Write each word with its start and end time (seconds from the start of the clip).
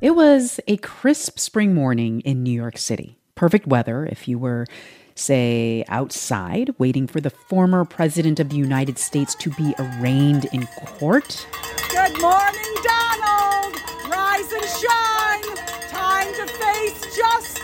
It 0.00 0.16
was 0.16 0.58
a 0.66 0.78
crisp 0.78 1.38
spring 1.38 1.74
morning 1.74 2.20
in 2.20 2.42
New 2.42 2.52
York 2.52 2.78
City. 2.78 3.18
Perfect 3.34 3.66
weather 3.66 4.06
if 4.06 4.26
you 4.26 4.38
were, 4.38 4.66
say, 5.14 5.84
outside 5.88 6.74
waiting 6.78 7.06
for 7.06 7.20
the 7.20 7.28
former 7.28 7.84
president 7.84 8.40
of 8.40 8.48
the 8.48 8.56
United 8.56 8.98
States 8.98 9.34
to 9.34 9.50
be 9.50 9.74
arraigned 9.78 10.46
in 10.54 10.66
court. 10.68 11.46
Good 11.90 12.18
morning, 12.18 12.74
Donald! 12.82 13.76
Rise 14.08 14.50
and 14.50 14.64
shine! 14.64 15.56
Time 15.90 16.32
to 16.32 16.46
face 16.46 17.16
justice! 17.16 17.59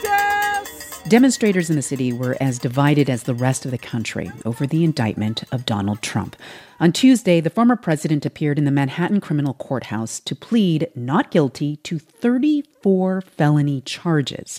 Demonstrators 1.08 1.70
in 1.70 1.76
the 1.76 1.82
city 1.82 2.12
were 2.12 2.36
as 2.40 2.58
divided 2.58 3.08
as 3.08 3.22
the 3.22 3.34
rest 3.34 3.64
of 3.64 3.70
the 3.70 3.78
country 3.78 4.32
over 4.44 4.66
the 4.66 4.82
indictment 4.82 5.44
of 5.52 5.64
Donald 5.64 6.02
Trump. 6.02 6.34
On 6.80 6.90
Tuesday, 6.90 7.40
the 7.40 7.48
former 7.48 7.76
president 7.76 8.26
appeared 8.26 8.58
in 8.58 8.64
the 8.64 8.72
Manhattan 8.72 9.20
Criminal 9.20 9.54
Courthouse 9.54 10.18
to 10.18 10.34
plead 10.34 10.88
not 10.96 11.30
guilty 11.30 11.76
to 11.76 12.00
34 12.00 13.20
felony 13.20 13.82
charges. 13.82 14.58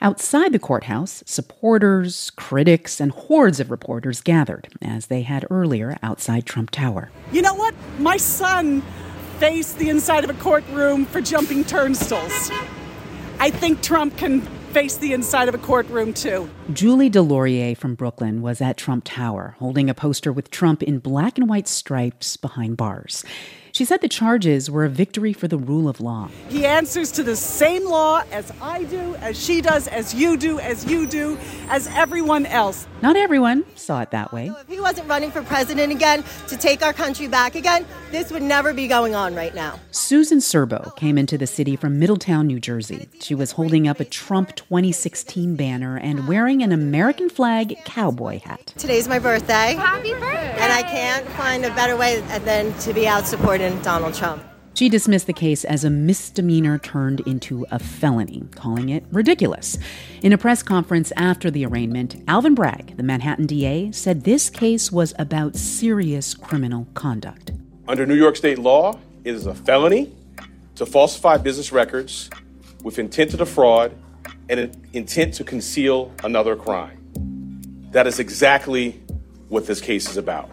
Outside 0.00 0.52
the 0.52 0.58
courthouse, 0.58 1.22
supporters, 1.26 2.30
critics, 2.30 2.98
and 2.98 3.12
hordes 3.12 3.60
of 3.60 3.70
reporters 3.70 4.20
gathered, 4.20 4.66
as 4.82 5.06
they 5.06 5.22
had 5.22 5.46
earlier 5.48 5.96
outside 6.02 6.44
Trump 6.44 6.70
Tower. 6.72 7.12
You 7.30 7.42
know 7.42 7.54
what? 7.54 7.72
My 8.00 8.16
son 8.16 8.82
faced 9.38 9.78
the 9.78 9.90
inside 9.90 10.24
of 10.24 10.30
a 10.30 10.40
courtroom 10.42 11.04
for 11.04 11.20
jumping 11.20 11.62
turnstiles. 11.62 12.50
I 13.38 13.50
think 13.50 13.80
Trump 13.80 14.16
can 14.16 14.42
face 14.68 14.96
the 14.96 15.12
inside 15.12 15.48
of 15.48 15.54
a 15.54 15.58
courtroom, 15.58 16.12
too. 16.12 16.48
Julie 16.72 17.10
Deslauriers 17.10 17.76
from 17.76 17.94
Brooklyn 17.94 18.42
was 18.42 18.60
at 18.60 18.76
Trump 18.76 19.04
Tower, 19.04 19.56
holding 19.58 19.90
a 19.90 19.94
poster 19.94 20.32
with 20.32 20.50
Trump 20.50 20.82
in 20.82 20.98
black 20.98 21.38
and 21.38 21.48
white 21.48 21.68
stripes 21.68 22.36
behind 22.36 22.76
bars. 22.76 23.24
She 23.78 23.84
said 23.84 24.00
the 24.00 24.08
charges 24.08 24.68
were 24.68 24.84
a 24.84 24.88
victory 24.88 25.32
for 25.32 25.46
the 25.46 25.56
rule 25.56 25.88
of 25.88 26.00
law. 26.00 26.30
He 26.48 26.66
answers 26.66 27.12
to 27.12 27.22
the 27.22 27.36
same 27.36 27.88
law 27.88 28.24
as 28.32 28.52
I 28.60 28.82
do, 28.82 29.14
as 29.20 29.40
she 29.40 29.60
does, 29.60 29.86
as 29.86 30.12
you 30.12 30.36
do, 30.36 30.58
as 30.58 30.84
you 30.84 31.06
do, 31.06 31.38
as 31.68 31.86
everyone 31.94 32.44
else. 32.46 32.88
Not 33.02 33.14
everyone 33.14 33.64
saw 33.76 34.00
it 34.02 34.10
that 34.10 34.32
way. 34.32 34.48
If 34.48 34.66
he 34.66 34.80
wasn't 34.80 35.08
running 35.08 35.30
for 35.30 35.44
president 35.44 35.92
again 35.92 36.24
to 36.48 36.56
take 36.56 36.82
our 36.82 36.92
country 36.92 37.28
back 37.28 37.54
again, 37.54 37.86
this 38.10 38.32
would 38.32 38.42
never 38.42 38.74
be 38.74 38.88
going 38.88 39.14
on 39.14 39.36
right 39.36 39.54
now. 39.54 39.78
Susan 39.92 40.40
Serbo 40.40 40.92
came 40.96 41.16
into 41.16 41.38
the 41.38 41.46
city 41.46 41.76
from 41.76 42.00
Middletown, 42.00 42.48
New 42.48 42.58
Jersey. 42.58 43.08
She 43.20 43.36
was 43.36 43.52
holding 43.52 43.86
up 43.86 44.00
a 44.00 44.04
Trump 44.04 44.56
2016 44.56 45.54
banner 45.54 45.96
and 45.96 46.26
wearing 46.26 46.64
an 46.64 46.72
American 46.72 47.30
flag 47.30 47.76
cowboy 47.84 48.40
hat. 48.40 48.72
Today's 48.76 49.06
my 49.06 49.20
birthday. 49.20 49.76
Happy 49.78 50.14
birthday! 50.14 50.56
And 50.58 50.72
I 50.72 50.82
can't 50.82 51.24
find 51.28 51.64
a 51.64 51.72
better 51.76 51.96
way 51.96 52.20
than 52.40 52.76
to 52.80 52.92
be 52.92 53.06
out 53.06 53.28
supporting 53.28 53.67
Donald 53.82 54.14
Trump. 54.14 54.42
She 54.74 54.88
dismissed 54.88 55.26
the 55.26 55.32
case 55.32 55.64
as 55.64 55.82
a 55.82 55.90
misdemeanor 55.90 56.78
turned 56.78 57.20
into 57.20 57.66
a 57.70 57.80
felony, 57.80 58.44
calling 58.54 58.90
it 58.90 59.04
ridiculous. 59.10 59.76
In 60.22 60.32
a 60.32 60.38
press 60.38 60.62
conference 60.62 61.12
after 61.16 61.50
the 61.50 61.66
arraignment, 61.66 62.22
Alvin 62.28 62.54
Bragg, 62.54 62.96
the 62.96 63.02
Manhattan 63.02 63.46
DA, 63.46 63.90
said 63.90 64.22
this 64.22 64.48
case 64.48 64.92
was 64.92 65.14
about 65.18 65.56
serious 65.56 66.32
criminal 66.32 66.86
conduct. 66.94 67.50
Under 67.88 68.06
New 68.06 68.14
York 68.14 68.36
state 68.36 68.58
law, 68.58 68.98
it 69.24 69.34
is 69.34 69.46
a 69.46 69.54
felony 69.54 70.12
to 70.76 70.86
falsify 70.86 71.38
business 71.38 71.72
records 71.72 72.30
with 72.84 73.00
intent 73.00 73.32
to 73.32 73.36
defraud 73.36 73.92
and 74.48 74.60
an 74.60 74.86
intent 74.92 75.34
to 75.34 75.44
conceal 75.44 76.12
another 76.22 76.54
crime. 76.54 76.98
That 77.90 78.06
is 78.06 78.20
exactly 78.20 79.02
what 79.48 79.66
this 79.66 79.80
case 79.80 80.08
is 80.08 80.16
about 80.16 80.48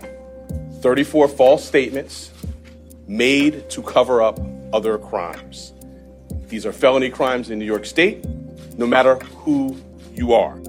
34 0.81 1.27
false 1.27 1.63
statements 1.63 2.31
made 3.07 3.69
to 3.69 3.81
cover 3.81 4.21
up 4.21 4.39
other 4.73 4.97
crimes. 4.97 5.73
These 6.47 6.65
are 6.65 6.71
felony 6.71 7.09
crimes 7.09 7.49
in 7.49 7.59
New 7.59 7.65
York 7.65 7.85
State, 7.85 8.25
no 8.77 8.87
matter 8.87 9.15
who 9.15 9.77
you 10.13 10.33
are. 10.33 10.59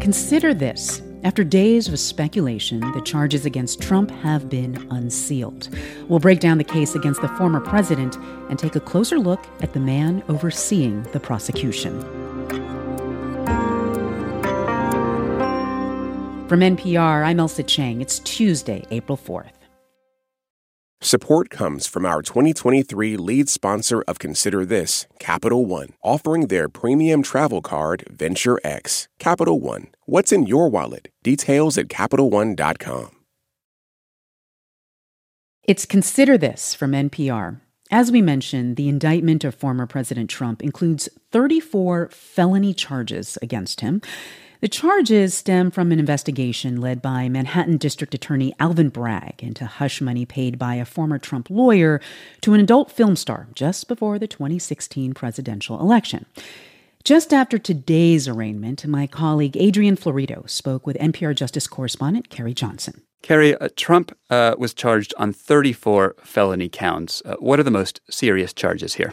Consider 0.00 0.54
this. 0.54 1.02
After 1.24 1.42
days 1.42 1.88
of 1.88 1.98
speculation, 1.98 2.78
the 2.92 3.00
charges 3.00 3.44
against 3.44 3.82
Trump 3.82 4.12
have 4.12 4.48
been 4.48 4.86
unsealed. 4.92 5.68
We'll 6.08 6.20
break 6.20 6.38
down 6.38 6.58
the 6.58 6.64
case 6.64 6.94
against 6.94 7.20
the 7.20 7.28
former 7.30 7.58
president 7.58 8.16
and 8.48 8.58
take 8.58 8.76
a 8.76 8.80
closer 8.80 9.18
look 9.18 9.44
at 9.60 9.72
the 9.72 9.80
man 9.80 10.22
overseeing 10.28 11.02
the 11.12 11.18
prosecution. 11.18 12.00
From 16.48 16.60
NPR, 16.60 17.24
I'm 17.24 17.38
Ailsa 17.38 17.66
Chang. 17.66 18.00
It's 18.00 18.20
Tuesday, 18.20 18.84
April 18.92 19.18
4th. 19.18 19.55
Support 21.02 21.50
comes 21.50 21.86
from 21.86 22.06
our 22.06 22.22
2023 22.22 23.18
lead 23.18 23.50
sponsor 23.50 24.02
of 24.08 24.18
Consider 24.18 24.64
This, 24.64 25.06
Capital 25.18 25.66
One, 25.66 25.90
offering 26.02 26.46
their 26.46 26.70
premium 26.70 27.22
travel 27.22 27.60
card, 27.60 28.04
Venture 28.10 28.58
X. 28.64 29.06
Capital 29.18 29.60
One, 29.60 29.88
what's 30.06 30.32
in 30.32 30.46
your 30.46 30.70
wallet? 30.70 31.08
Details 31.22 31.76
at 31.76 31.88
CapitalOne.com. 31.88 33.10
It's 35.64 35.84
Consider 35.84 36.38
This 36.38 36.74
from 36.74 36.92
NPR. 36.92 37.60
As 37.90 38.10
we 38.10 38.22
mentioned, 38.22 38.76
the 38.76 38.88
indictment 38.88 39.44
of 39.44 39.54
former 39.54 39.86
President 39.86 40.30
Trump 40.30 40.62
includes 40.62 41.10
34 41.30 42.08
felony 42.08 42.72
charges 42.72 43.36
against 43.42 43.80
him. 43.80 44.00
The 44.60 44.68
charges 44.68 45.34
stem 45.34 45.70
from 45.70 45.92
an 45.92 45.98
investigation 45.98 46.80
led 46.80 47.02
by 47.02 47.28
Manhattan 47.28 47.76
District 47.76 48.14
Attorney 48.14 48.54
Alvin 48.58 48.88
Bragg 48.88 49.42
into 49.42 49.66
hush 49.66 50.00
money 50.00 50.24
paid 50.24 50.58
by 50.58 50.76
a 50.76 50.86
former 50.86 51.18
Trump 51.18 51.50
lawyer 51.50 52.00
to 52.40 52.54
an 52.54 52.60
adult 52.60 52.90
film 52.90 53.16
star 53.16 53.48
just 53.54 53.86
before 53.86 54.18
the 54.18 54.26
2016 54.26 55.12
presidential 55.12 55.78
election. 55.78 56.24
Just 57.04 57.34
after 57.34 57.58
today's 57.58 58.26
arraignment, 58.26 58.86
my 58.86 59.06
colleague 59.06 59.58
Adrian 59.58 59.94
Florido 59.94 60.48
spoke 60.48 60.86
with 60.86 60.96
NPR 60.96 61.34
Justice 61.34 61.66
correspondent 61.66 62.30
Carrie 62.30 62.54
Johnson. 62.54 63.02
Carrie, 63.20 63.54
uh, 63.56 63.68
Trump 63.76 64.16
uh, 64.30 64.54
was 64.58 64.72
charged 64.72 65.12
on 65.18 65.34
34 65.34 66.16
felony 66.24 66.70
counts. 66.70 67.22
Uh, 67.26 67.36
what 67.40 67.60
are 67.60 67.62
the 67.62 67.70
most 67.70 68.00
serious 68.10 68.54
charges 68.54 68.94
here? 68.94 69.12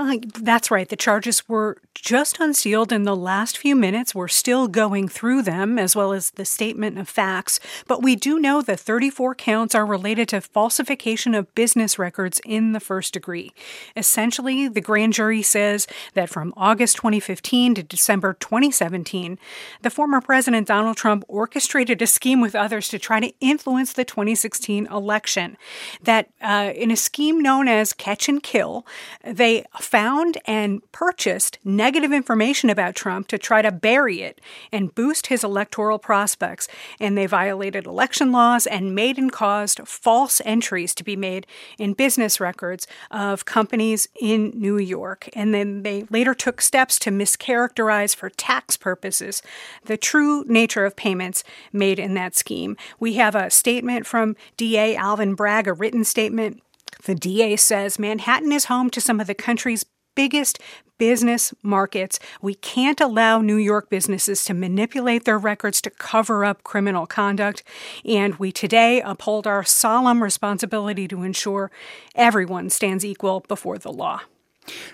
Uh, 0.00 0.18
that's 0.40 0.70
right. 0.70 0.88
The 0.88 0.96
charges 0.96 1.48
were 1.48 1.78
just 1.92 2.38
unsealed 2.38 2.92
in 2.92 3.02
the 3.02 3.16
last 3.16 3.58
few 3.58 3.74
minutes. 3.74 4.14
We're 4.14 4.28
still 4.28 4.68
going 4.68 5.08
through 5.08 5.42
them, 5.42 5.76
as 5.76 5.96
well 5.96 6.12
as 6.12 6.30
the 6.30 6.44
statement 6.44 6.98
of 6.98 7.08
facts. 7.08 7.58
But 7.88 8.00
we 8.00 8.14
do 8.14 8.38
know 8.38 8.62
the 8.62 8.76
34 8.76 9.34
counts 9.34 9.74
are 9.74 9.84
related 9.84 10.28
to 10.28 10.40
falsification 10.40 11.34
of 11.34 11.52
business 11.56 11.98
records 11.98 12.40
in 12.46 12.72
the 12.72 12.80
first 12.80 13.12
degree. 13.12 13.52
Essentially, 13.96 14.68
the 14.68 14.80
grand 14.80 15.14
jury 15.14 15.42
says 15.42 15.88
that 16.14 16.30
from 16.30 16.54
August 16.56 16.96
2015 16.96 17.74
to 17.74 17.82
December 17.82 18.34
2017, 18.34 19.36
the 19.82 19.90
former 19.90 20.20
President 20.20 20.68
Donald 20.68 20.96
Trump 20.96 21.24
orchestrated 21.26 22.00
a 22.00 22.06
scheme 22.06 22.40
with 22.40 22.54
others 22.54 22.88
to 22.88 23.00
try 23.00 23.18
to 23.18 23.32
influence 23.40 23.92
the 23.92 24.04
2016 24.04 24.86
election. 24.86 25.56
That 26.04 26.28
uh, 26.40 26.72
in 26.76 26.92
a 26.92 26.96
scheme 26.96 27.40
known 27.40 27.66
as 27.66 27.92
catch 27.92 28.28
and 28.28 28.40
kill, 28.40 28.86
they 29.24 29.64
found 29.88 30.36
and 30.44 30.82
purchased 30.92 31.58
negative 31.64 32.12
information 32.12 32.68
about 32.68 32.94
Trump 32.94 33.26
to 33.26 33.38
try 33.38 33.62
to 33.62 33.72
bury 33.72 34.20
it 34.20 34.38
and 34.70 34.94
boost 34.94 35.28
his 35.28 35.42
electoral 35.42 35.98
prospects. 35.98 36.68
And 37.00 37.16
they 37.16 37.24
violated 37.24 37.86
election 37.86 38.30
laws 38.30 38.66
and 38.66 38.94
made 38.94 39.16
and 39.16 39.32
caused 39.32 39.80
false 39.88 40.42
entries 40.44 40.94
to 40.94 41.04
be 41.04 41.16
made 41.16 41.46
in 41.78 41.94
business 41.94 42.38
records 42.38 42.86
of 43.10 43.46
companies 43.46 44.08
in 44.20 44.52
New 44.54 44.76
York. 44.76 45.30
And 45.32 45.54
then 45.54 45.82
they 45.84 46.04
later 46.10 46.34
took 46.34 46.60
steps 46.60 46.98
to 47.00 47.10
mischaracterize 47.10 48.14
for 48.14 48.28
tax 48.28 48.76
purposes 48.76 49.40
the 49.86 49.96
true 49.96 50.44
nature 50.46 50.84
of 50.84 50.96
payments 50.96 51.44
made 51.72 51.98
in 51.98 52.12
that 52.12 52.36
scheme. 52.36 52.76
We 53.00 53.14
have 53.14 53.34
a 53.34 53.48
statement 53.48 54.06
from 54.06 54.36
DA 54.58 54.96
Alvin 54.96 55.34
Bragg, 55.34 55.66
a 55.66 55.72
written 55.72 56.04
statement 56.04 56.62
the 57.04 57.14
DA 57.14 57.56
says 57.56 57.98
Manhattan 57.98 58.52
is 58.52 58.66
home 58.66 58.90
to 58.90 59.00
some 59.00 59.20
of 59.20 59.26
the 59.26 59.34
country's 59.34 59.84
biggest 60.14 60.58
business 60.98 61.54
markets. 61.62 62.18
We 62.42 62.54
can't 62.54 63.00
allow 63.00 63.40
New 63.40 63.56
York 63.56 63.88
businesses 63.88 64.44
to 64.46 64.54
manipulate 64.54 65.24
their 65.24 65.38
records 65.38 65.80
to 65.82 65.90
cover 65.90 66.44
up 66.44 66.64
criminal 66.64 67.06
conduct. 67.06 67.62
And 68.04 68.34
we 68.34 68.50
today 68.50 69.00
uphold 69.00 69.46
our 69.46 69.62
solemn 69.62 70.22
responsibility 70.22 71.06
to 71.08 71.22
ensure 71.22 71.70
everyone 72.16 72.68
stands 72.68 73.04
equal 73.04 73.44
before 73.46 73.78
the 73.78 73.92
law. 73.92 74.22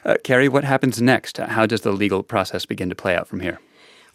Uh, 0.05 0.17
Carrie, 0.23 0.49
what 0.49 0.65
happens 0.65 1.01
next? 1.01 1.39
How 1.39 1.67
does 1.67 1.81
the 1.81 1.93
legal 1.93 2.23
process 2.23 2.67
begin 2.67 2.91
to 2.91 2.95
play 2.95 3.17
out 3.17 3.27
from 3.27 3.41
here? 3.41 3.59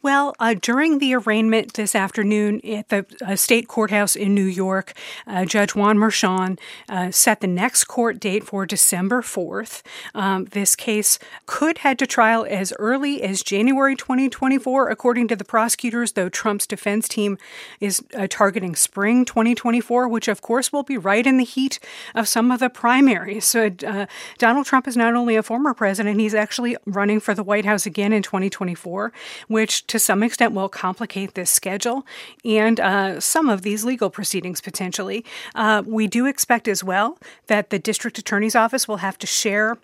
Well, 0.02 0.34
uh, 0.40 0.56
during 0.60 1.00
the 1.00 1.14
arraignment 1.14 1.74
this 1.74 1.94
afternoon 1.94 2.62
at 2.66 2.88
the 2.88 3.06
uh, 3.26 3.36
state 3.36 3.68
courthouse 3.68 4.16
in 4.16 4.34
New 4.34 4.46
York, 4.46 4.94
uh, 5.28 5.44
Judge 5.44 5.76
Juan 5.76 5.98
Merchan 5.98 6.58
uh, 6.88 7.12
set 7.12 7.42
the 7.42 7.48
next 7.48 7.84
court 7.84 8.18
date 8.18 8.46
for 8.46 8.66
December 8.66 9.22
4th. 9.22 9.82
Um, 10.16 10.46
this 10.46 10.78
case 10.78 11.20
could 11.46 11.80
head 11.80 12.00
to 12.00 12.08
trial 12.08 12.48
as 12.50 12.72
early 12.80 13.22
as 13.22 13.44
January 13.44 13.94
2024, 13.94 14.90
according 14.90 15.28
to 15.28 15.36
the 15.36 15.44
prosecutors, 15.44 16.14
though 16.14 16.30
Trump's 16.30 16.66
defense 16.66 17.10
team 17.10 17.38
is 17.82 18.02
uh, 18.16 18.26
targeting 18.30 18.78
spring 18.78 19.26
2024, 19.26 20.08
which 20.08 20.30
of 20.30 20.42
course 20.42 20.72
will 20.72 20.84
be 20.84 20.98
right 20.98 21.28
in 21.28 21.36
the 21.36 21.44
heat 21.44 21.78
of 22.16 22.26
some 22.26 22.52
of 22.52 22.62
the 22.62 22.70
primaries. 22.70 23.44
So, 23.44 23.70
uh, 23.86 24.06
Donald 24.38 24.66
Trump 24.66 24.88
is 24.88 24.96
not 24.96 25.16
only 25.16 25.36
a 25.36 25.44
former 25.44 25.74
president, 25.74 26.22
he's 26.22 26.34
actually 26.34 26.78
running 26.86 27.20
for 27.20 27.34
the 27.34 27.44
White 27.44 27.66
House 27.66 27.86
again 27.86 28.14
in 28.14 28.24
2024, 28.24 29.12
which 29.50 29.86
to 29.90 30.00
some 30.00 30.24
extent 30.24 30.54
will 30.54 30.70
complicate 30.70 31.34
this 31.34 31.52
schedule 31.52 32.06
and 32.46 32.80
uh, 32.80 33.20
some 33.20 33.50
of 33.50 33.62
these 33.64 33.84
legal 33.84 34.10
proceedings 34.10 34.62
potentially. 34.62 35.26
Uh, 35.56 35.84
we 35.86 36.08
do 36.08 36.26
expect 36.26 36.68
as 36.68 36.84
well 36.84 37.18
that 37.48 37.70
the 37.70 37.80
district 37.80 38.18
attorney's 38.18 38.56
office 38.56 38.88
will 38.88 38.98
have 38.98 39.18
to 39.18 39.28
share 39.28 39.78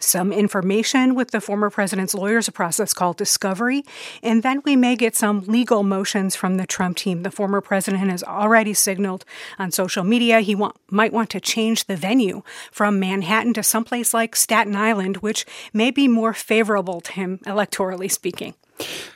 some 0.00 0.32
information 0.32 1.14
with 1.14 1.30
the 1.30 1.40
former 1.40 1.70
president's 1.70 2.14
lawyers, 2.14 2.48
a 2.48 2.52
process 2.52 2.92
called 2.92 3.16
discovery, 3.16 3.84
and 4.22 4.42
then 4.42 4.60
we 4.64 4.76
may 4.76 4.96
get 4.96 5.16
some 5.16 5.40
legal 5.42 5.82
motions 5.82 6.36
from 6.36 6.56
the 6.56 6.66
Trump 6.66 6.96
team. 6.96 7.22
The 7.22 7.30
former 7.30 7.60
president 7.60 8.10
has 8.10 8.22
already 8.22 8.74
signaled 8.74 9.24
on 9.58 9.70
social 9.70 10.04
media 10.04 10.40
he 10.40 10.54
want, 10.54 10.76
might 10.90 11.12
want 11.12 11.30
to 11.30 11.40
change 11.40 11.84
the 11.84 11.96
venue 11.96 12.42
from 12.70 12.98
Manhattan 12.98 13.54
to 13.54 13.62
someplace 13.62 14.12
like 14.12 14.36
Staten 14.36 14.76
Island, 14.76 15.18
which 15.18 15.46
may 15.72 15.90
be 15.90 16.08
more 16.08 16.34
favorable 16.34 17.00
to 17.00 17.12
him 17.12 17.38
electorally 17.46 18.10
speaking. 18.10 18.54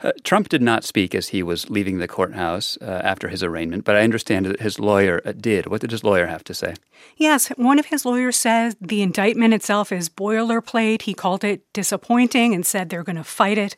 Uh, 0.01 0.13
Trump 0.23 0.49
did 0.49 0.63
not 0.63 0.85
speak 0.85 1.15
as 1.15 1.29
he 1.29 1.43
was 1.43 1.69
leaving 1.71 1.99
the 1.99 2.09
courthouse 2.09 2.79
uh, 2.81 3.01
after 3.05 3.29
his 3.29 3.43
arraignment, 3.43 3.85
but 3.85 3.97
I 3.97 4.03
understand 4.03 4.47
that 4.47 4.61
his 4.61 4.79
lawyer 4.79 5.21
uh, 5.25 5.33
did. 5.33 5.67
What 5.67 5.81
did 5.81 5.91
his 5.91 6.05
lawyer 6.05 6.27
have 6.27 6.45
to 6.45 6.55
say? 6.55 6.75
Yes, 7.17 7.49
one 7.57 7.79
of 7.79 7.87
his 7.87 8.05
lawyers 8.05 8.37
says 8.37 8.77
the 8.81 9.03
indictment 9.03 9.55
itself 9.55 9.91
is 9.91 10.09
boilerplate. 10.09 11.03
He 11.03 11.15
called 11.15 11.43
it 11.43 11.63
disappointing 11.73 12.55
and 12.55 12.65
said 12.65 12.91
they're 12.91 13.03
going 13.03 13.17
to 13.17 13.25
fight 13.25 13.59
it. 13.59 13.77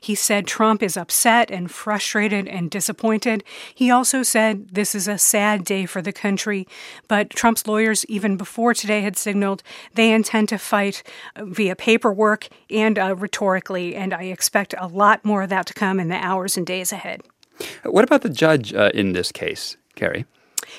He 0.00 0.14
said 0.14 0.46
Trump 0.46 0.82
is 0.82 0.96
upset 0.96 1.50
and 1.50 1.70
frustrated 1.70 2.48
and 2.48 2.70
disappointed. 2.70 3.44
He 3.74 3.90
also 3.90 4.22
said 4.22 4.70
this 4.70 4.94
is 4.94 5.06
a 5.06 5.18
sad 5.18 5.64
day 5.64 5.86
for 5.86 6.02
the 6.02 6.12
country, 6.12 6.66
but 7.06 7.30
Trump's 7.30 7.66
lawyers, 7.66 8.04
even 8.06 8.36
before 8.36 8.74
today, 8.74 9.02
had 9.02 9.16
signaled 9.16 9.62
they 9.94 10.12
intend 10.12 10.48
to 10.48 10.58
fight 10.58 11.02
uh, 11.36 11.44
via 11.44 11.76
paperwork 11.76 12.48
and 12.70 12.98
uh, 12.98 13.14
rhetorically, 13.14 13.94
and 13.94 14.12
I 14.12 14.24
expect 14.24 14.74
a 14.78 14.88
lot 14.88 15.24
more 15.24 15.42
of 15.42 15.50
that 15.50 15.59
to 15.66 15.74
come 15.74 16.00
in 16.00 16.08
the 16.08 16.16
hours 16.16 16.56
and 16.56 16.66
days 16.66 16.92
ahead. 16.92 17.22
What 17.84 18.04
about 18.04 18.22
the 18.22 18.30
judge 18.30 18.72
uh, 18.72 18.90
in 18.94 19.12
this 19.12 19.32
case, 19.32 19.76
Carrie? 19.94 20.24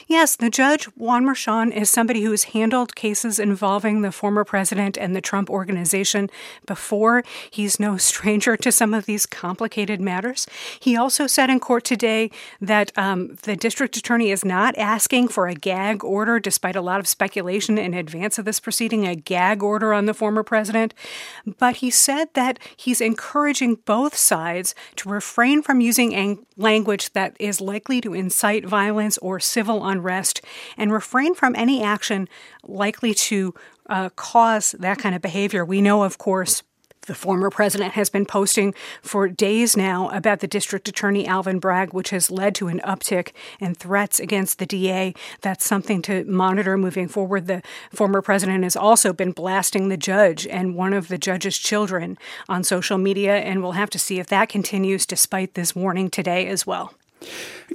Yes, 0.07 0.35
the 0.35 0.49
judge, 0.49 0.85
Juan 0.97 1.25
Merchan, 1.25 1.75
is 1.75 1.89
somebody 1.89 2.21
who 2.21 2.31
has 2.31 2.45
handled 2.45 2.95
cases 2.95 3.39
involving 3.39 4.01
the 4.01 4.11
former 4.11 4.43
president 4.43 4.97
and 4.97 5.15
the 5.15 5.21
Trump 5.21 5.49
organization 5.49 6.29
before. 6.65 7.23
He's 7.49 7.79
no 7.79 7.97
stranger 8.11 8.57
to 8.57 8.71
some 8.71 8.93
of 8.93 9.05
these 9.05 9.25
complicated 9.25 10.01
matters. 10.01 10.47
He 10.79 10.95
also 10.95 11.27
said 11.27 11.49
in 11.49 11.59
court 11.59 11.83
today 11.83 12.31
that 12.59 12.91
um, 12.97 13.35
the 13.43 13.55
district 13.55 13.97
attorney 13.97 14.31
is 14.31 14.45
not 14.45 14.77
asking 14.77 15.29
for 15.29 15.47
a 15.47 15.55
gag 15.55 16.03
order, 16.03 16.39
despite 16.39 16.75
a 16.75 16.81
lot 16.81 16.99
of 16.99 17.07
speculation 17.07 17.77
in 17.77 17.93
advance 17.93 18.37
of 18.37 18.45
this 18.45 18.59
proceeding, 18.59 19.07
a 19.07 19.15
gag 19.15 19.63
order 19.63 19.93
on 19.93 20.05
the 20.05 20.13
former 20.13 20.43
president. 20.43 20.93
But 21.57 21.77
he 21.77 21.89
said 21.89 22.29
that 22.33 22.59
he's 22.75 23.01
encouraging 23.01 23.75
both 23.85 24.15
sides 24.15 24.75
to 24.97 25.09
refrain 25.09 25.61
from 25.61 25.81
using 25.81 26.15
ang- 26.15 26.45
language 26.57 27.13
that 27.13 27.35
is 27.39 27.59
likely 27.59 28.01
to 28.01 28.13
incite 28.13 28.65
violence 28.65 29.17
or 29.17 29.39
civil 29.39 29.80
unrest 29.85 30.41
and 30.77 30.91
refrain 30.91 31.35
from 31.35 31.55
any 31.55 31.83
action 31.83 32.27
likely 32.63 33.13
to 33.13 33.53
uh, 33.89 34.09
cause 34.09 34.71
that 34.79 34.97
kind 34.99 35.15
of 35.15 35.21
behavior. 35.21 35.65
We 35.65 35.81
know, 35.81 36.03
of 36.03 36.17
course, 36.17 36.63
the 37.07 37.15
former 37.15 37.49
president 37.49 37.93
has 37.93 38.09
been 38.09 38.25
posting 38.25 38.75
for 39.01 39.27
days 39.27 39.75
now 39.75 40.09
about 40.09 40.39
the 40.39 40.47
district 40.47 40.87
attorney 40.87 41.25
Alvin 41.25 41.59
Bragg, 41.59 41.93
which 41.93 42.11
has 42.11 42.29
led 42.29 42.53
to 42.55 42.67
an 42.67 42.79
uptick 42.81 43.31
in 43.59 43.73
threats 43.73 44.19
against 44.19 44.59
the 44.59 44.67
DA. 44.67 45.15
That's 45.41 45.65
something 45.65 46.01
to 46.03 46.23
monitor 46.25 46.77
moving 46.77 47.07
forward. 47.07 47.47
The 47.47 47.63
former 47.91 48.21
president 48.21 48.63
has 48.63 48.75
also 48.75 49.13
been 49.13 49.31
blasting 49.31 49.89
the 49.89 49.97
judge 49.97 50.45
and 50.45 50.75
one 50.75 50.93
of 50.93 51.07
the 51.07 51.17
judge's 51.17 51.57
children 51.57 52.17
on 52.47 52.63
social 52.63 52.99
media, 52.99 53.37
and 53.37 53.63
we'll 53.63 53.71
have 53.73 53.89
to 53.91 53.99
see 53.99 54.19
if 54.19 54.27
that 54.27 54.49
continues 54.49 55.05
despite 55.05 55.55
this 55.55 55.75
warning 55.75 56.09
today 56.09 56.47
as 56.47 56.67
well. 56.67 56.93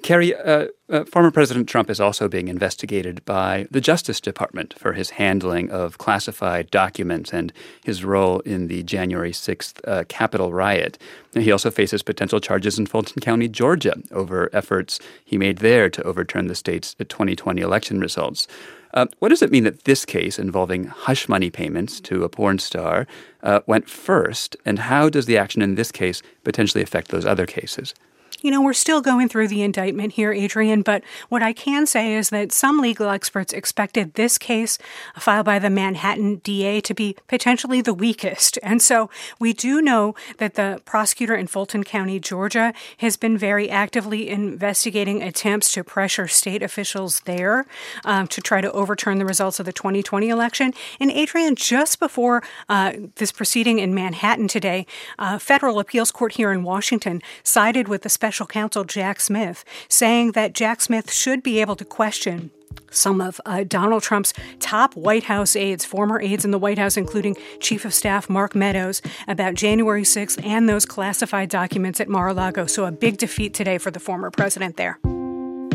Carrie, 0.03 0.35
uh, 0.35 0.67
uh, 0.89 1.05
former 1.05 1.31
President 1.31 1.69
Trump 1.69 1.91
is 1.91 2.01
also 2.01 2.29
being 2.29 2.49
investigated 2.49 3.25
by 3.25 3.67
the 3.71 3.81
Justice 3.81 4.21
Department 4.21 4.75
for 4.79 4.93
his 4.93 5.11
handling 5.11 5.71
of 5.71 5.99
classified 5.99 6.71
documents 6.71 7.33
and 7.33 7.53
his 7.83 8.05
role 8.05 8.41
in 8.41 8.69
the 8.69 8.83
January 8.83 9.33
6th 9.33 9.81
uh, 9.89 10.05
Capitol 10.09 10.53
riot. 10.53 10.99
he 11.35 11.51
also 11.51 11.71
faces 11.71 12.03
potential 12.03 12.41
charges 12.41 12.79
in 12.79 12.87
Fulton 12.87 13.21
County, 13.21 13.49
Georgia, 13.49 13.95
over 14.13 14.51
efforts 14.53 15.01
he 15.25 15.39
made 15.39 15.59
there 15.59 15.89
to 15.91 16.03
overturn 16.03 16.47
the 16.47 16.55
state's 16.55 16.95
2020 16.95 17.61
election 17.61 17.99
results. 17.99 18.47
Uh, 18.95 19.07
what 19.19 19.31
does 19.31 19.43
it 19.43 19.51
mean 19.51 19.65
that 19.65 19.85
this 19.85 20.05
case 20.05 20.39
involving 20.39 20.85
hush 20.85 21.29
money 21.29 21.51
payments 21.51 22.01
to 22.01 22.23
a 22.23 22.29
porn 22.29 22.59
star 22.59 23.07
uh, 23.43 23.61
went 23.67 23.91
first, 23.91 24.57
and 24.65 24.79
how 24.79 25.09
does 25.09 25.27
the 25.27 25.37
action 25.37 25.63
in 25.63 25.75
this 25.75 25.91
case 25.91 26.23
potentially 26.45 26.83
affect 26.83 27.11
those 27.11 27.27
other 27.27 27.47
cases? 27.47 27.95
You 28.43 28.51
know, 28.51 28.61
we're 28.61 28.75
still 28.75 29.01
going 29.01 29.29
through 29.29 29.49
the 29.49 29.63
indictment 29.63 30.13
here, 30.13 30.31
Adrian, 30.33 30.83
but 30.83 31.03
what 31.31 31.43
I 31.43 31.53
can 31.55 31.87
say 31.87 32.15
is 32.15 32.29
that 32.31 32.53
some 32.53 32.81
legal 32.81 33.09
experts 33.09 33.53
expected 33.53 34.15
this 34.15 34.37
case 34.37 34.79
filed 35.19 35.47
by 35.47 35.59
the 35.59 35.71
Manhattan 35.71 36.37
DA 36.37 36.83
to 36.83 36.93
be 36.93 37.17
potentially 37.29 37.81
the 37.81 37.95
weakest. 37.95 38.59
And 38.63 38.83
so 38.83 39.09
we 39.41 39.55
do 39.55 39.81
know 39.81 40.15
that 40.37 40.55
the 40.55 40.83
prosecutor 40.85 41.35
in 41.35 41.47
Fulton 41.47 41.83
County, 41.83 42.21
Georgia, 42.21 42.75
has 42.99 43.17
been 43.17 43.39
very 43.39 43.71
actively 43.71 44.29
investigating 44.29 45.23
attempts 45.23 45.73
to 45.73 45.83
pressure 45.83 46.29
state 46.29 46.63
officials 46.63 47.21
there 47.21 47.65
um, 48.05 48.29
to 48.29 48.43
try 48.43 48.61
to 48.61 48.71
overturn 48.73 49.19
the 49.19 49.25
results 49.25 49.59
of 49.59 49.67
the 49.67 49.73
2020 49.73 50.29
election. 50.29 50.75
And 51.01 51.11
Adrian, 51.11 51.57
just 51.57 51.99
before 51.99 52.43
uh, 52.69 52.93
this 53.15 53.33
proceeding 53.33 53.79
in 53.79 53.95
Manhattan 53.95 54.47
today, 54.47 54.87
uh, 55.19 55.39
federal 55.39 55.81
appeals 55.81 56.11
court 56.11 56.33
here 56.33 56.53
in 56.53 56.63
Washington 56.63 57.23
sided 57.43 57.89
with 57.89 58.03
the 58.03 58.11
special 58.11 58.26
counsel 58.33 58.85
Jack 58.85 59.21
Smith, 59.21 59.65
saying 59.89 60.33
that 60.33 60.55
Jack 60.55 60.81
Smith 60.81 61.13
should 61.13 61.43
be 61.43 61.61
able 61.61 61.77
to 61.77 61.85
question 61.85 62.51
some 62.91 63.21
of 63.21 63.41
uh, 63.47 63.65
Donald 63.65 64.03
Trump's 64.03 64.33
top 64.59 64.95
White 64.97 65.25
House 65.25 65.55
aides, 65.55 65.85
former 65.85 66.21
aides 66.21 66.45
in 66.45 66.51
the 66.51 66.59
White 66.59 66.79
House, 66.79 66.97
including 66.97 67.37
Chief 67.61 67.85
of 67.85 67.93
Staff 67.95 68.29
Mark 68.29 68.55
Meadows, 68.55 69.03
about 69.29 69.55
January 69.55 70.03
6th 70.03 70.45
and 70.45 70.69
those 70.69 70.87
classified 70.87 71.49
documents 71.49 72.01
at 72.01 72.09
Mar 72.09 72.29
a 72.29 72.35
Lago. 72.35 72.67
So, 72.67 72.85
a 72.85 72.93
big 72.93 73.19
defeat 73.19 73.55
today 73.55 73.79
for 73.79 73.91
the 73.91 74.01
former 74.01 74.31
president 74.31 74.77
there. 74.77 74.99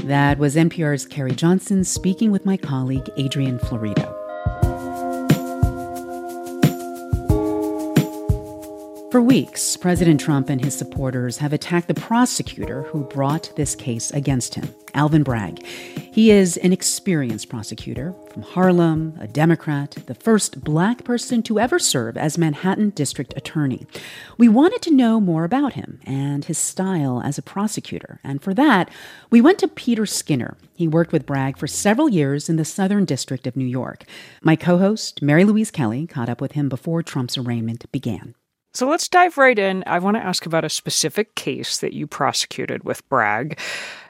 That 0.05 0.39
was 0.39 0.55
NPR's 0.55 1.05
Carrie 1.05 1.35
Johnson 1.35 1.83
speaking 1.83 2.31
with 2.31 2.45
my 2.45 2.57
colleague 2.57 3.07
Adrian 3.17 3.59
Florido. 3.59 4.20
For 9.11 9.21
weeks, 9.21 9.75
President 9.75 10.21
Trump 10.21 10.49
and 10.49 10.63
his 10.63 10.73
supporters 10.73 11.39
have 11.39 11.51
attacked 11.51 11.89
the 11.89 11.93
prosecutor 11.93 12.83
who 12.83 13.03
brought 13.03 13.51
this 13.57 13.75
case 13.75 14.09
against 14.11 14.55
him, 14.55 14.73
Alvin 14.93 15.21
Bragg. 15.21 15.65
He 15.65 16.31
is 16.31 16.55
an 16.55 16.71
experienced 16.71 17.49
prosecutor 17.49 18.15
from 18.31 18.43
Harlem, 18.43 19.17
a 19.19 19.27
Democrat, 19.27 19.97
the 20.07 20.15
first 20.15 20.63
black 20.63 21.03
person 21.03 21.43
to 21.43 21.59
ever 21.59 21.77
serve 21.77 22.15
as 22.15 22.37
Manhattan 22.37 22.91
District 22.91 23.33
Attorney. 23.35 23.85
We 24.37 24.47
wanted 24.47 24.81
to 24.83 24.95
know 24.95 25.19
more 25.19 25.43
about 25.43 25.73
him 25.73 25.99
and 26.05 26.45
his 26.45 26.57
style 26.57 27.21
as 27.21 27.37
a 27.37 27.41
prosecutor, 27.41 28.21
and 28.23 28.41
for 28.41 28.53
that, 28.53 28.89
we 29.29 29.41
went 29.41 29.59
to 29.59 29.67
Peter 29.67 30.05
Skinner. 30.05 30.55
He 30.73 30.87
worked 30.87 31.11
with 31.11 31.25
Bragg 31.25 31.57
for 31.57 31.67
several 31.67 32.07
years 32.07 32.47
in 32.47 32.55
the 32.55 32.63
Southern 32.63 33.03
District 33.03 33.45
of 33.45 33.57
New 33.57 33.65
York. 33.65 34.05
My 34.41 34.55
co 34.55 34.77
host, 34.77 35.21
Mary 35.21 35.43
Louise 35.43 35.69
Kelly, 35.69 36.07
caught 36.07 36.29
up 36.29 36.39
with 36.39 36.53
him 36.53 36.69
before 36.69 37.03
Trump's 37.03 37.37
arraignment 37.37 37.91
began. 37.91 38.35
So 38.73 38.87
let's 38.87 39.09
dive 39.09 39.37
right 39.37 39.57
in. 39.59 39.83
I 39.85 39.99
want 39.99 40.15
to 40.15 40.23
ask 40.23 40.45
about 40.45 40.63
a 40.63 40.69
specific 40.69 41.35
case 41.35 41.79
that 41.79 41.91
you 41.91 42.07
prosecuted 42.07 42.85
with 42.85 43.07
Bragg. 43.09 43.59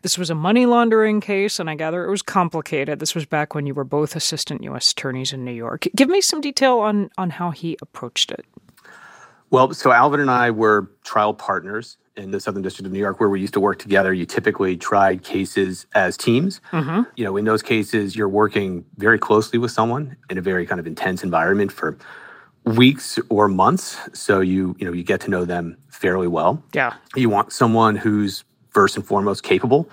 This 0.03 0.19
was 0.19 0.29
a 0.29 0.35
money 0.35 0.67
laundering 0.67 1.19
case, 1.19 1.59
and 1.59 1.67
I 1.67 1.73
gather 1.73 2.05
it 2.05 2.11
was 2.11 2.21
complicated. 2.21 2.99
This 2.99 3.15
was 3.15 3.25
back 3.25 3.55
when 3.55 3.65
you 3.65 3.73
were 3.73 3.83
both 3.83 4.15
assistant 4.15 4.63
U.S. 4.63 4.91
attorneys 4.91 5.33
in 5.33 5.43
New 5.43 5.51
York. 5.51 5.87
Give 5.95 6.09
me 6.09 6.21
some 6.21 6.41
detail 6.41 6.77
on, 6.79 7.09
on 7.17 7.31
how 7.31 7.49
he 7.49 7.75
approached 7.81 8.31
it. 8.31 8.45
Well, 9.49 9.73
so 9.73 9.91
Alvin 9.91 10.19
and 10.19 10.29
I 10.29 10.51
were 10.51 10.91
trial 11.03 11.33
partners 11.33 11.97
in 12.15 12.29
the 12.29 12.39
Southern 12.39 12.61
District 12.61 12.85
of 12.85 12.93
New 12.93 12.99
York, 12.99 13.19
where 13.19 13.29
we 13.29 13.41
used 13.41 13.53
to 13.53 13.59
work 13.59 13.79
together. 13.79 14.13
You 14.13 14.27
typically 14.27 14.77
tried 14.77 15.23
cases 15.23 15.87
as 15.95 16.15
teams. 16.15 16.61
Mm-hmm. 16.71 17.01
You 17.15 17.23
know, 17.23 17.35
in 17.35 17.45
those 17.45 17.63
cases, 17.63 18.15
you're 18.15 18.29
working 18.29 18.85
very 18.97 19.17
closely 19.17 19.57
with 19.57 19.71
someone 19.71 20.15
in 20.29 20.37
a 20.37 20.41
very 20.41 20.67
kind 20.67 20.79
of 20.79 20.85
intense 20.85 21.23
environment 21.23 21.71
for 21.71 21.97
weeks 22.65 23.19
or 23.29 23.47
months, 23.47 23.97
so 24.13 24.39
you 24.39 24.75
you 24.79 24.85
know 24.85 24.93
you 24.93 25.03
get 25.03 25.21
to 25.21 25.29
know 25.29 25.45
them 25.45 25.77
fairly 25.89 26.27
well. 26.27 26.63
Yeah. 26.73 26.93
You 27.15 27.29
want 27.29 27.51
someone 27.51 27.95
who's 27.95 28.43
first 28.69 28.95
and 28.95 29.05
foremost 29.05 29.43
capable 29.43 29.89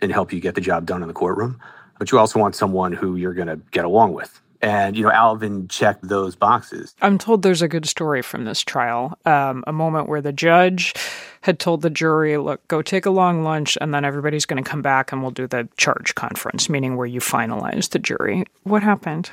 and 0.00 0.12
help 0.12 0.32
you 0.32 0.40
get 0.40 0.54
the 0.54 0.60
job 0.60 0.86
done 0.86 1.02
in 1.02 1.08
the 1.08 1.14
courtroom, 1.14 1.60
but 1.98 2.10
you 2.10 2.18
also 2.18 2.38
want 2.38 2.54
someone 2.54 2.92
who 2.92 3.16
you're 3.16 3.34
going 3.34 3.48
to 3.48 3.60
get 3.70 3.84
along 3.84 4.14
with. 4.14 4.40
And 4.60 4.96
you 4.96 5.02
know, 5.02 5.10
Alvin 5.10 5.66
checked 5.66 6.06
those 6.06 6.36
boxes. 6.36 6.94
I'm 7.02 7.18
told 7.18 7.42
there's 7.42 7.62
a 7.62 7.68
good 7.68 7.86
story 7.86 8.22
from 8.22 8.44
this 8.44 8.60
trial. 8.60 9.18
Um, 9.24 9.64
a 9.66 9.72
moment 9.72 10.08
where 10.08 10.20
the 10.20 10.32
judge 10.32 10.94
had 11.40 11.58
told 11.58 11.82
the 11.82 11.90
jury, 11.90 12.36
"Look, 12.36 12.66
go 12.68 12.80
take 12.80 13.04
a 13.04 13.10
long 13.10 13.42
lunch, 13.42 13.76
and 13.80 13.92
then 13.92 14.04
everybody's 14.04 14.46
going 14.46 14.62
to 14.62 14.68
come 14.68 14.80
back, 14.80 15.10
and 15.10 15.20
we'll 15.20 15.32
do 15.32 15.48
the 15.48 15.68
charge 15.76 16.14
conference, 16.14 16.68
meaning 16.68 16.96
where 16.96 17.08
you 17.08 17.18
finalize 17.18 17.90
the 17.90 17.98
jury." 17.98 18.44
What 18.62 18.84
happened? 18.84 19.32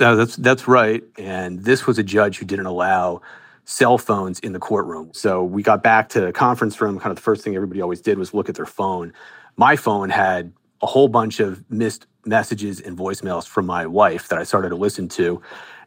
No, 0.00 0.16
that's 0.16 0.36
that's 0.36 0.66
right. 0.66 1.02
And 1.18 1.64
this 1.64 1.86
was 1.86 1.98
a 1.98 2.02
judge 2.02 2.38
who 2.38 2.46
didn't 2.46 2.66
allow 2.66 3.20
cell 3.64 3.98
phones 3.98 4.40
in 4.40 4.52
the 4.52 4.58
courtroom. 4.58 5.10
So 5.12 5.44
we 5.44 5.62
got 5.62 5.82
back 5.82 6.08
to 6.10 6.20
the 6.20 6.32
conference 6.32 6.80
room. 6.80 6.98
Kind 6.98 7.10
of 7.10 7.16
the 7.16 7.22
first 7.22 7.44
thing 7.44 7.54
everybody 7.54 7.80
always 7.80 8.00
did 8.00 8.18
was 8.18 8.34
look 8.34 8.48
at 8.48 8.54
their 8.54 8.66
phone. 8.66 9.12
My 9.56 9.76
phone 9.76 10.10
had 10.10 10.52
a 10.80 10.86
whole 10.86 11.08
bunch 11.08 11.40
of 11.40 11.68
missed 11.70 12.06
messages 12.24 12.80
and 12.80 12.96
voicemails 12.96 13.46
from 13.46 13.66
my 13.66 13.86
wife 13.86 14.28
that 14.28 14.38
I 14.38 14.44
started 14.44 14.70
to 14.70 14.76
listen 14.76 15.08
to. 15.10 15.40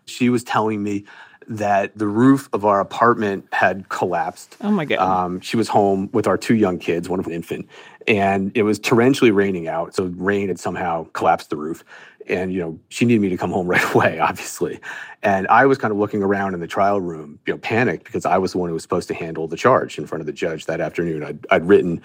She 0.05 0.29
was 0.29 0.43
telling 0.43 0.83
me 0.83 1.05
that 1.47 1.95
the 1.97 2.07
roof 2.07 2.50
of 2.53 2.65
our 2.65 2.79
apartment 2.79 3.47
had 3.51 3.88
collapsed. 3.89 4.57
Oh 4.62 4.71
my 4.71 4.85
god! 4.85 5.00
Um, 5.00 5.39
she 5.41 5.57
was 5.57 5.67
home 5.67 6.09
with 6.12 6.27
our 6.27 6.38
two 6.38 6.55
young 6.55 6.79
kids, 6.79 7.07
one 7.07 7.19
of 7.19 7.27
an 7.27 7.33
infant, 7.33 7.67
and 8.07 8.51
it 8.55 8.63
was 8.63 8.79
torrentially 8.79 9.33
raining 9.33 9.67
out. 9.67 9.95
So 9.95 10.05
rain 10.05 10.47
had 10.47 10.59
somehow 10.59 11.05
collapsed 11.13 11.50
the 11.50 11.57
roof 11.57 11.83
and 12.27 12.53
you 12.53 12.60
know 12.60 12.79
she 12.89 13.05
needed 13.05 13.22
me 13.22 13.29
to 13.29 13.38
come 13.38 13.51
home 13.51 13.67
right 13.74 13.94
away 13.94 14.20
obviously. 14.20 14.79
And 15.24 15.48
i 15.48 15.65
was 15.65 15.77
kind 15.77 15.91
of 15.91 15.98
looking 15.98 16.24
around 16.24 16.53
in 16.53 16.60
the 16.60 16.67
trial 16.67 17.01
room 17.01 17.39
you 17.46 17.53
know 17.53 17.60
panicked 17.60 18.05
because 18.05 18.25
i 18.25 18.38
was 18.38 18.51
the 18.53 18.58
one 18.58 18.70
who 18.70 18.74
was 18.74 18.84
supposed 18.84 19.08
to 19.10 19.13
handle 19.13 19.48
the 19.48 19.58
charge 19.58 19.98
in 19.98 20.08
front 20.08 20.22
of 20.22 20.25
the 20.25 20.34
judge 20.34 20.65
that 20.65 20.82
afternoon. 20.82 21.24
I'd, 21.24 21.46
I'd 21.51 21.67
written 21.67 22.01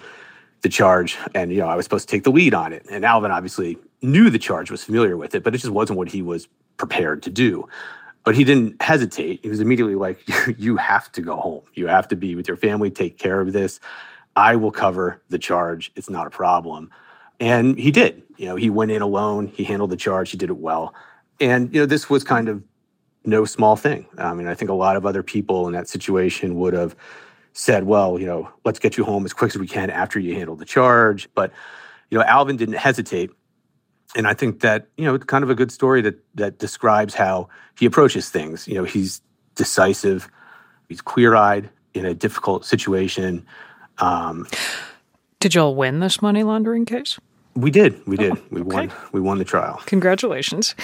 the 0.61 0.69
charge 0.69 1.17
and 1.33 1.51
you 1.51 1.59
know 1.59 1.67
i 1.67 1.75
was 1.75 1.85
supposed 1.85 2.07
to 2.07 2.15
take 2.15 2.23
the 2.23 2.31
lead 2.31 2.53
on 2.53 2.73
it. 2.73 2.85
And 2.89 3.05
alvin 3.05 3.31
obviously 3.31 3.77
knew 4.01 4.29
the 4.29 4.39
charge 4.39 4.71
was 4.71 4.83
familiar 4.83 5.17
with 5.17 5.35
it 5.35 5.43
but 5.43 5.53
it 5.55 5.59
just 5.59 5.73
wasn't 5.73 5.97
what 5.97 6.09
he 6.09 6.21
was 6.21 6.47
prepared 6.81 7.21
to 7.23 7.29
do. 7.29 7.67
But 8.23 8.35
he 8.35 8.43
didn't 8.43 8.81
hesitate. 8.81 9.39
He 9.43 9.49
was 9.49 9.59
immediately 9.59 9.95
like 9.95 10.19
you 10.57 10.77
have 10.77 11.11
to 11.13 11.21
go 11.21 11.35
home. 11.37 11.61
You 11.75 11.87
have 11.87 12.07
to 12.09 12.15
be 12.15 12.35
with 12.35 12.47
your 12.47 12.57
family. 12.57 12.89
Take 12.89 13.17
care 13.17 13.39
of 13.39 13.53
this. 13.53 13.79
I 14.35 14.55
will 14.55 14.71
cover 14.71 15.21
the 15.29 15.39
charge. 15.39 15.91
It's 15.95 16.09
not 16.09 16.27
a 16.27 16.29
problem 16.29 16.89
and 17.41 17.77
he 17.77 17.91
did. 17.91 18.23
You 18.37 18.45
know, 18.45 18.55
he 18.55 18.69
went 18.69 18.91
in 18.91 19.01
alone. 19.01 19.47
He 19.47 19.65
handled 19.65 19.89
the 19.89 19.97
charge. 19.97 20.31
He 20.31 20.37
did 20.37 20.49
it 20.49 20.57
well. 20.57 20.93
And, 21.41 21.73
you 21.73 21.81
know, 21.81 21.85
this 21.85 22.09
was 22.09 22.23
kind 22.23 22.47
of 22.47 22.63
no 23.25 23.45
small 23.45 23.75
thing. 23.75 24.05
I 24.17 24.33
mean, 24.33 24.47
I 24.47 24.55
think 24.55 24.71
a 24.71 24.75
lot 24.75 24.95
of 24.95 25.05
other 25.05 25.23
people 25.23 25.67
in 25.67 25.73
that 25.73 25.89
situation 25.89 26.55
would 26.55 26.73
have 26.73 26.95
said, 27.53 27.83
well, 27.83 28.17
you 28.19 28.25
know, 28.25 28.49
let's 28.63 28.79
get 28.79 28.97
you 28.97 29.03
home 29.03 29.25
as 29.25 29.33
quick 29.33 29.51
as 29.51 29.57
we 29.57 29.67
can 29.67 29.89
after 29.89 30.19
you 30.19 30.35
handle 30.35 30.55
the 30.55 30.65
charge. 30.65 31.27
But, 31.35 31.51
you 32.09 32.17
know, 32.17 32.23
Alvin 32.23 32.57
didn't 32.57 32.75
hesitate. 32.75 33.31
And 34.15 34.27
I 34.27 34.33
think 34.33 34.61
that, 34.61 34.87
you 34.97 35.05
know, 35.05 35.15
it's 35.15 35.25
kind 35.25 35.43
of 35.43 35.49
a 35.49 35.55
good 35.55 35.71
story 35.71 36.01
that 36.01 36.19
that 36.35 36.59
describes 36.59 37.13
how 37.13 37.49
he 37.77 37.85
approaches 37.85 38.29
things. 38.29 38.67
You 38.67 38.75
know, 38.75 38.83
he's 38.83 39.21
decisive, 39.55 40.29
he's 40.89 41.01
clear-eyed 41.01 41.69
in 41.93 42.05
a 42.05 42.13
difficult 42.13 42.65
situation. 42.65 43.45
Um, 43.99 44.47
Did 45.39 45.55
y'all 45.55 45.75
win 45.75 45.99
this 45.99 46.21
money 46.21 46.43
laundering 46.43 46.85
case? 46.85 47.19
We 47.55 47.71
did. 47.71 48.05
We 48.07 48.17
did. 48.17 48.33
Oh, 48.33 48.41
we 48.49 48.61
okay. 48.61 48.75
won. 48.75 48.91
We 49.11 49.19
won 49.19 49.37
the 49.37 49.43
trial. 49.43 49.81
Congratulations. 49.85 50.75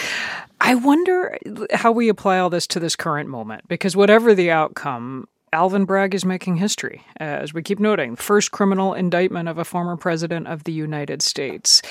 I 0.59 0.75
wonder 0.75 1.37
how 1.71 1.91
we 1.91 2.09
apply 2.09 2.39
all 2.39 2.49
this 2.49 2.67
to 2.67 2.79
this 2.79 2.95
current 2.95 3.29
moment 3.29 3.67
because 3.67 3.95
whatever 3.95 4.35
the 4.35 4.51
outcome, 4.51 5.27
Alvin 5.53 5.85
Bragg 5.85 6.13
is 6.13 6.25
making 6.25 6.57
history. 6.57 7.03
As 7.17 7.53
we 7.53 7.61
keep 7.61 7.79
noting, 7.79 8.15
first 8.15 8.51
criminal 8.51 8.93
indictment 8.93 9.47
of 9.47 9.57
a 9.57 9.65
former 9.65 9.95
president 9.95 10.47
of 10.47 10.65
the 10.65 10.73
United 10.73 11.21
States. 11.21 11.81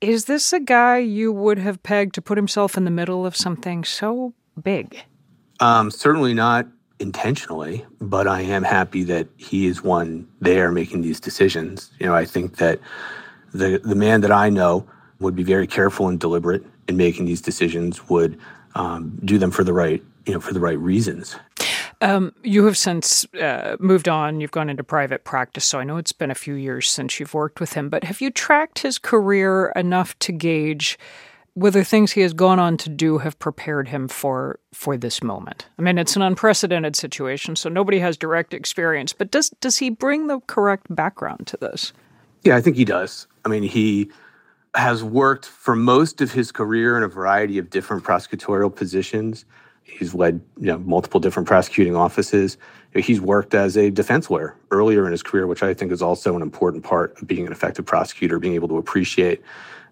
Is 0.00 0.26
this 0.26 0.52
a 0.52 0.60
guy 0.60 0.98
you 0.98 1.32
would 1.32 1.58
have 1.58 1.82
pegged 1.82 2.14
to 2.16 2.22
put 2.22 2.36
himself 2.36 2.76
in 2.76 2.84
the 2.84 2.90
middle 2.90 3.24
of 3.24 3.34
something 3.34 3.82
so 3.82 4.34
big? 4.62 5.02
Um, 5.58 5.90
certainly 5.90 6.34
not 6.34 6.66
intentionally, 7.00 7.84
but 8.00 8.26
I 8.26 8.42
am 8.42 8.62
happy 8.62 9.04
that 9.04 9.28
he 9.36 9.66
is 9.66 9.82
one 9.82 10.28
there 10.40 10.70
making 10.70 11.02
these 11.02 11.18
decisions. 11.18 11.90
You 11.98 12.06
know, 12.06 12.14
I 12.14 12.24
think 12.24 12.56
that 12.56 12.78
the 13.52 13.80
the 13.82 13.94
man 13.94 14.20
that 14.22 14.32
I 14.32 14.50
know 14.50 14.86
would 15.20 15.34
be 15.34 15.42
very 15.42 15.66
careful 15.66 16.08
and 16.08 16.20
deliberate 16.20 16.64
in 16.88 16.96
making 16.96 17.26
these 17.26 17.40
decisions. 17.40 18.08
Would 18.08 18.38
um, 18.74 19.18
do 19.24 19.38
them 19.38 19.50
for 19.50 19.64
the 19.64 19.72
right 19.72 20.02
you 20.26 20.34
know 20.34 20.40
for 20.40 20.52
the 20.52 20.60
right 20.60 20.78
reasons. 20.78 21.36
Um, 22.02 22.34
you 22.42 22.66
have 22.66 22.76
since 22.76 23.24
uh, 23.34 23.76
moved 23.80 24.08
on. 24.08 24.40
You've 24.40 24.50
gone 24.50 24.68
into 24.68 24.84
private 24.84 25.24
practice, 25.24 25.64
so 25.64 25.78
I 25.78 25.84
know 25.84 25.96
it's 25.96 26.12
been 26.12 26.30
a 26.30 26.34
few 26.34 26.54
years 26.54 26.90
since 26.90 27.18
you've 27.18 27.32
worked 27.32 27.58
with 27.58 27.72
him. 27.72 27.88
But 27.88 28.04
have 28.04 28.20
you 28.20 28.30
tracked 28.30 28.80
his 28.80 28.98
career 28.98 29.72
enough 29.74 30.18
to 30.20 30.32
gauge 30.32 30.98
whether 31.54 31.82
things 31.82 32.12
he 32.12 32.20
has 32.20 32.34
gone 32.34 32.58
on 32.58 32.76
to 32.76 32.90
do 32.90 33.16
have 33.18 33.38
prepared 33.38 33.88
him 33.88 34.08
for 34.08 34.60
for 34.74 34.98
this 34.98 35.22
moment? 35.22 35.66
I 35.78 35.82
mean, 35.82 35.96
it's 35.96 36.16
an 36.16 36.22
unprecedented 36.22 36.96
situation, 36.96 37.56
so 37.56 37.70
nobody 37.70 37.98
has 38.00 38.18
direct 38.18 38.52
experience. 38.52 39.14
But 39.14 39.30
does 39.30 39.48
does 39.60 39.78
he 39.78 39.88
bring 39.88 40.26
the 40.26 40.40
correct 40.40 40.94
background 40.94 41.46
to 41.46 41.56
this? 41.56 41.94
Yeah, 42.46 42.54
I 42.54 42.60
think 42.60 42.76
he 42.76 42.84
does. 42.84 43.26
I 43.44 43.48
mean, 43.48 43.64
he 43.64 44.12
has 44.76 45.02
worked 45.02 45.46
for 45.46 45.74
most 45.74 46.20
of 46.20 46.30
his 46.30 46.52
career 46.52 46.96
in 46.96 47.02
a 47.02 47.08
variety 47.08 47.58
of 47.58 47.70
different 47.70 48.04
prosecutorial 48.04 48.72
positions. 48.72 49.44
He's 49.82 50.14
led 50.14 50.40
you 50.60 50.66
know, 50.66 50.78
multiple 50.78 51.18
different 51.18 51.48
prosecuting 51.48 51.96
offices. 51.96 52.56
He's 52.94 53.20
worked 53.20 53.52
as 53.52 53.76
a 53.76 53.90
defense 53.90 54.30
lawyer 54.30 54.54
earlier 54.70 55.06
in 55.06 55.10
his 55.10 55.24
career, 55.24 55.48
which 55.48 55.64
I 55.64 55.74
think 55.74 55.90
is 55.90 56.00
also 56.00 56.36
an 56.36 56.42
important 56.42 56.84
part 56.84 57.20
of 57.20 57.26
being 57.26 57.46
an 57.46 57.52
effective 57.52 57.84
prosecutor, 57.84 58.38
being 58.38 58.54
able 58.54 58.68
to 58.68 58.76
appreciate 58.76 59.42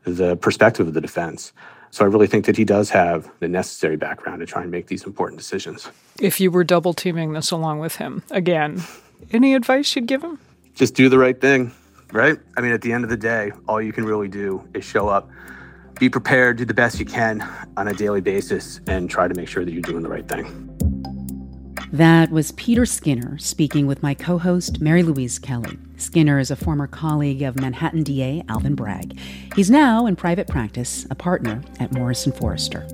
the 0.04 0.36
perspective 0.36 0.86
of 0.86 0.94
the 0.94 1.00
defense. 1.00 1.52
So 1.90 2.04
I 2.04 2.08
really 2.08 2.28
think 2.28 2.44
that 2.44 2.56
he 2.56 2.64
does 2.64 2.88
have 2.90 3.28
the 3.40 3.48
necessary 3.48 3.96
background 3.96 4.40
to 4.40 4.46
try 4.46 4.62
and 4.62 4.70
make 4.70 4.86
these 4.86 5.02
important 5.02 5.40
decisions. 5.40 5.90
If 6.20 6.38
you 6.38 6.52
were 6.52 6.62
double 6.62 6.94
teaming 6.94 7.32
this 7.32 7.50
along 7.50 7.80
with 7.80 7.96
him 7.96 8.22
again, 8.30 8.84
any 9.32 9.54
advice 9.54 9.96
you'd 9.96 10.06
give 10.06 10.22
him? 10.22 10.38
Just 10.76 10.94
do 10.94 11.08
the 11.08 11.18
right 11.18 11.40
thing, 11.40 11.72
right? 12.12 12.38
I 12.56 12.60
mean, 12.60 12.72
at 12.72 12.82
the 12.82 12.92
end 12.92 13.04
of 13.04 13.10
the 13.10 13.16
day, 13.16 13.52
all 13.68 13.80
you 13.80 13.92
can 13.92 14.04
really 14.04 14.28
do 14.28 14.66
is 14.74 14.84
show 14.84 15.08
up, 15.08 15.30
be 15.98 16.08
prepared, 16.08 16.58
do 16.58 16.64
the 16.64 16.74
best 16.74 16.98
you 16.98 17.06
can 17.06 17.46
on 17.76 17.88
a 17.88 17.94
daily 17.94 18.20
basis, 18.20 18.80
and 18.86 19.08
try 19.08 19.28
to 19.28 19.34
make 19.34 19.48
sure 19.48 19.64
that 19.64 19.72
you're 19.72 19.82
doing 19.82 20.02
the 20.02 20.08
right 20.08 20.28
thing. 20.28 20.70
That 21.92 22.32
was 22.32 22.50
Peter 22.52 22.86
Skinner 22.86 23.38
speaking 23.38 23.86
with 23.86 24.02
my 24.02 24.14
co 24.14 24.36
host, 24.38 24.80
Mary 24.80 25.04
Louise 25.04 25.38
Kelly. 25.38 25.78
Skinner 25.96 26.40
is 26.40 26.50
a 26.50 26.56
former 26.56 26.88
colleague 26.88 27.42
of 27.42 27.54
Manhattan 27.54 28.02
DA 28.02 28.42
Alvin 28.48 28.74
Bragg. 28.74 29.16
He's 29.54 29.70
now 29.70 30.06
in 30.06 30.16
private 30.16 30.48
practice, 30.48 31.06
a 31.10 31.14
partner 31.14 31.62
at 31.78 31.92
Morrison 31.92 32.32
Foerster. 32.32 32.84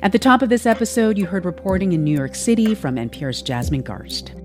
At 0.00 0.12
the 0.12 0.18
top 0.18 0.42
of 0.42 0.48
this 0.48 0.64
episode, 0.64 1.18
you 1.18 1.26
heard 1.26 1.44
reporting 1.44 1.92
in 1.92 2.04
New 2.04 2.16
York 2.16 2.34
City 2.34 2.74
from 2.74 2.96
NPR's 2.96 3.42
Jasmine 3.42 3.82
Garsd. 3.82 4.43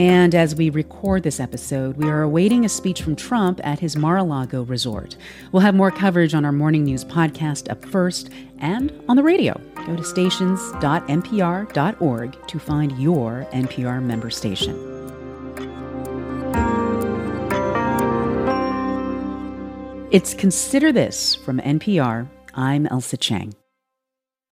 And 0.00 0.34
as 0.34 0.54
we 0.54 0.70
record 0.70 1.24
this 1.24 1.40
episode, 1.40 1.98
we 1.98 2.08
are 2.08 2.22
awaiting 2.22 2.64
a 2.64 2.70
speech 2.70 3.02
from 3.02 3.16
Trump 3.16 3.60
at 3.62 3.80
his 3.80 3.98
Mar 3.98 4.16
a 4.16 4.24
Lago 4.24 4.62
resort. 4.62 5.18
We'll 5.52 5.60
have 5.60 5.74
more 5.74 5.90
coverage 5.90 6.32
on 6.32 6.46
our 6.46 6.52
morning 6.52 6.84
news 6.84 7.04
podcast 7.04 7.70
up 7.70 7.84
first 7.84 8.30
and 8.60 8.90
on 9.10 9.16
the 9.16 9.22
radio. 9.22 9.60
Go 9.86 9.96
to 9.96 10.02
stations.npr.org 10.02 12.46
to 12.46 12.58
find 12.58 12.98
your 12.98 13.46
NPR 13.52 14.02
member 14.02 14.30
station. 14.30 14.74
It's 20.10 20.32
Consider 20.32 20.92
This 20.92 21.34
from 21.34 21.58
NPR. 21.58 22.26
I'm 22.54 22.86
Ailsa 22.86 23.20
Chang. 23.20 23.54